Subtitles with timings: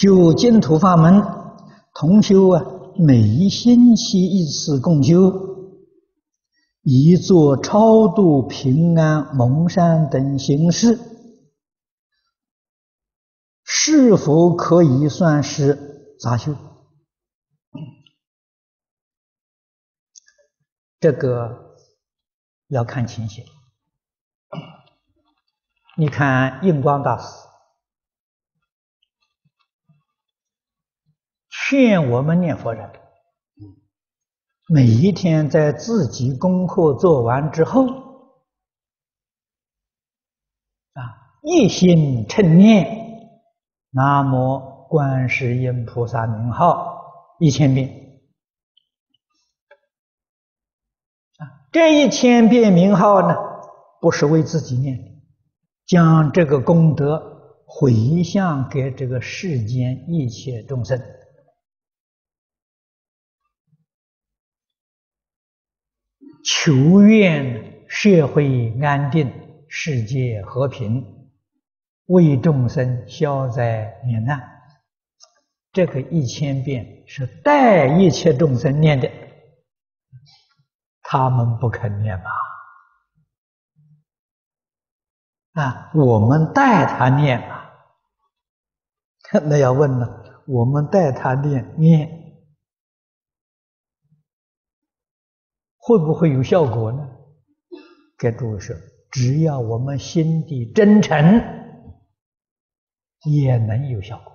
[0.00, 1.22] 就净土法门
[1.92, 2.64] 同修啊，
[2.96, 5.30] 每一星期一次共修，
[6.80, 10.98] 以做超度、平安、蒙山等形式，
[13.62, 16.56] 是否可以算是杂修？
[20.98, 21.76] 这个
[22.68, 23.44] 要看情形。
[25.98, 27.49] 你看印光大师。
[31.70, 32.90] 劝我们念佛人，
[34.68, 37.86] 每一天在自己功课做完之后，
[40.94, 40.98] 啊，
[41.44, 43.30] 一心称念
[43.92, 44.58] 南无
[44.88, 47.88] 观世音菩萨名号一千遍，
[51.38, 53.36] 啊，这一千遍名号呢，
[54.00, 55.04] 不是为自己念的，
[55.86, 61.00] 将这个功德回向给这个世间一切众生。
[66.44, 69.32] 求愿社会安定，
[69.68, 71.30] 世界和平，
[72.06, 74.40] 为众生消灾免难。
[75.72, 79.10] 这个一千遍是代一切众生念的，
[81.02, 82.30] 他们不肯念吧？
[85.52, 87.70] 啊，我们代他念啊。
[89.46, 92.19] 那要问了，我们代他念念。
[95.82, 97.08] 会不会有效果呢？
[98.18, 98.76] 给诸位说，
[99.10, 101.16] 只要我们心地真诚，
[103.24, 104.30] 也能有效果。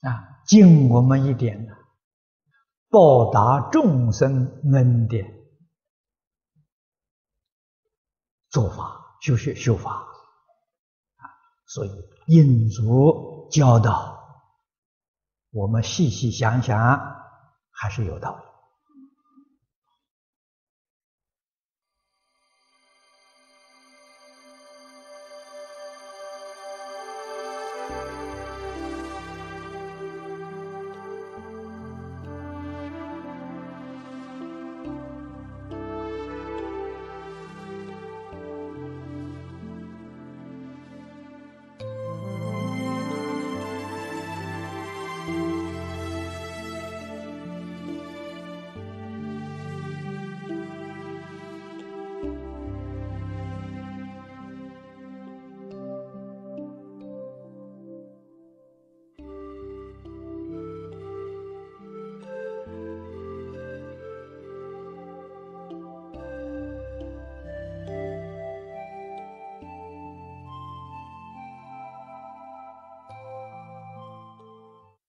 [0.00, 1.72] 啊，尽我们一点呢，
[2.90, 5.32] 报答众生恩典，
[8.50, 11.30] 做法就是修法啊。
[11.66, 11.90] 所以
[12.26, 14.18] 印祖教导
[15.52, 17.21] 我们细细想想。
[17.82, 18.51] 还是有道理。